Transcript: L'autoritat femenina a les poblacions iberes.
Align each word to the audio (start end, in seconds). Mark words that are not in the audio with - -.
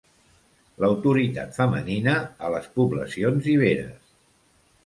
L'autoritat 0.83 1.53
femenina 1.59 2.15
a 2.47 2.51
les 2.57 2.73
poblacions 2.79 3.51
iberes. 3.55 4.13